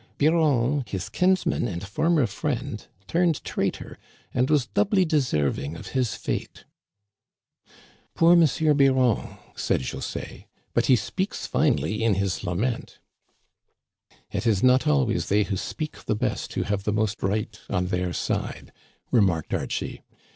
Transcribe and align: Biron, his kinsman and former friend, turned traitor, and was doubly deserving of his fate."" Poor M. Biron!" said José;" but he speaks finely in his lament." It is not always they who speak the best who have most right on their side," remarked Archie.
Biron, 0.17 0.83
his 0.87 1.09
kinsman 1.09 1.67
and 1.67 1.85
former 1.85 2.25
friend, 2.25 2.87
turned 3.05 3.43
traitor, 3.43 3.99
and 4.33 4.49
was 4.49 4.65
doubly 4.65 5.05
deserving 5.05 5.75
of 5.75 5.89
his 5.89 6.15
fate."" 6.15 6.65
Poor 8.15 8.31
M. 8.31 8.43
Biron!" 8.77 9.37
said 9.65 9.81
José;" 9.81 10.45
but 10.73 10.87
he 10.87 10.95
speaks 10.95 11.45
finely 11.45 12.03
in 12.03 12.15
his 12.15 12.43
lament." 12.43 12.97
It 14.31 14.47
is 14.47 14.63
not 14.63 14.87
always 14.87 15.29
they 15.29 15.43
who 15.43 15.55
speak 15.55 16.05
the 16.05 16.15
best 16.15 16.53
who 16.53 16.63
have 16.63 16.87
most 16.87 17.21
right 17.21 17.55
on 17.69 17.85
their 17.89 18.11
side," 18.11 18.71
remarked 19.11 19.53
Archie. 19.53 20.01